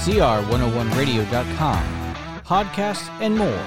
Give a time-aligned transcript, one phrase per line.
[0.00, 1.84] CR101radio.com,
[2.42, 3.62] podcasts, and more.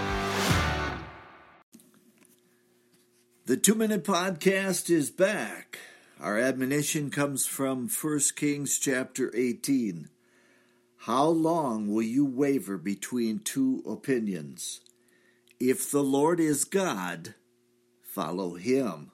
[3.46, 5.78] The Two Minute Podcast is back.
[6.20, 10.10] Our admonition comes from 1 Kings chapter 18.
[11.02, 14.82] How long will you waver between two opinions?
[15.60, 17.36] If the Lord is God,
[18.02, 19.12] follow him.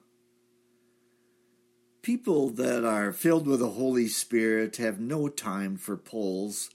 [2.00, 6.70] People that are filled with the Holy Spirit have no time for polls.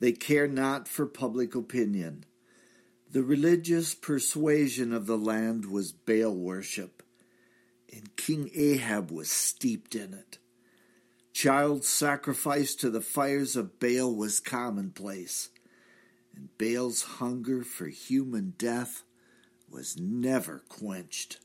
[0.00, 2.24] They care not for public opinion.
[3.12, 7.02] The religious persuasion of the land was Baal worship,
[7.92, 10.38] and King Ahab was steeped in it.
[11.32, 15.50] Child sacrifice to the fires of Baal was commonplace,
[16.34, 19.04] and Baal's hunger for human death
[19.68, 21.38] was never quenched.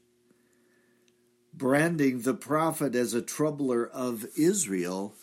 [1.53, 5.15] Branding the prophet as a troubler of Israel,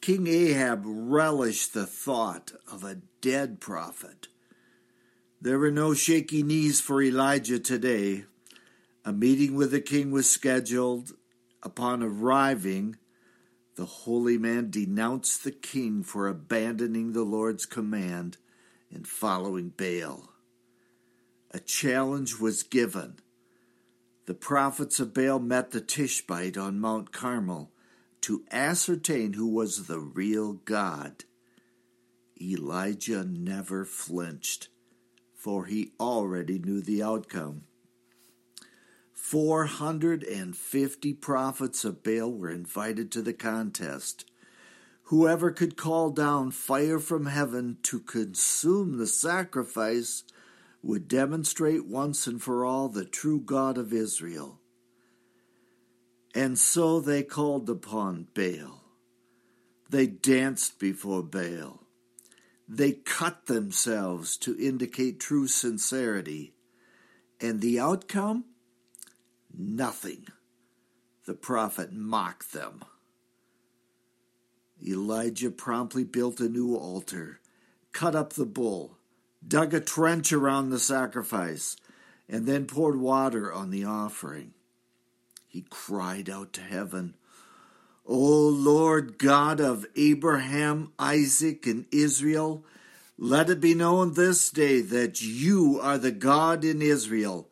[0.00, 4.28] King Ahab relished the thought of a dead prophet.
[5.40, 8.24] There were no shaky knees for Elijah today.
[9.04, 11.12] A meeting with the king was scheduled.
[11.62, 12.96] Upon arriving,
[13.74, 18.36] the holy man denounced the king for abandoning the Lord's command
[18.92, 20.30] and following Baal.
[21.50, 23.16] A challenge was given.
[24.26, 27.70] The prophets of Baal met the Tishbite on Mount Carmel
[28.28, 31.24] to ascertain who was the real God.
[32.38, 34.68] Elijah never flinched,
[35.34, 37.62] for he already knew the outcome.
[39.14, 44.26] 450 prophets of Baal were invited to the contest.
[45.04, 50.22] Whoever could call down fire from heaven to consume the sacrifice
[50.82, 54.60] would demonstrate once and for all the true God of Israel.
[56.38, 58.84] And so they called upon Baal.
[59.90, 61.82] They danced before Baal.
[62.68, 66.52] They cut themselves to indicate true sincerity.
[67.40, 68.44] And the outcome?
[69.52, 70.28] Nothing.
[71.26, 72.84] The prophet mocked them.
[74.80, 77.40] Elijah promptly built a new altar,
[77.92, 78.96] cut up the bull,
[79.44, 81.76] dug a trench around the sacrifice,
[82.28, 84.54] and then poured water on the offering.
[85.48, 87.14] He cried out to heaven,
[88.06, 92.64] O Lord God of Abraham, Isaac, and Israel,
[93.18, 97.48] let it be known this day that you are the God in Israel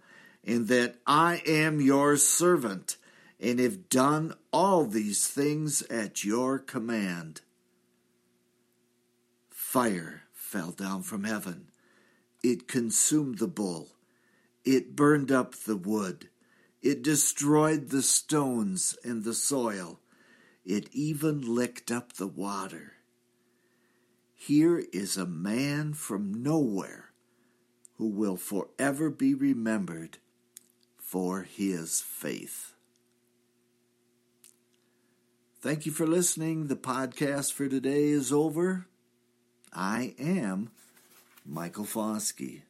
[0.46, 2.96] and that I am your servant,
[3.40, 7.40] and have done all these things at your command.
[9.50, 11.66] Fire fell down from heaven.
[12.42, 13.88] It consumed the bull.
[14.64, 16.28] It burned up the wood.
[16.86, 19.98] It destroyed the stones and the soil.
[20.64, 22.92] It even licked up the water.
[24.36, 27.10] Here is a man from nowhere
[27.96, 30.18] who will forever be remembered
[30.96, 32.74] for his faith.
[35.60, 36.68] Thank you for listening.
[36.68, 38.86] The podcast for today is over.
[39.72, 40.70] I am
[41.44, 42.62] Michael Foskey.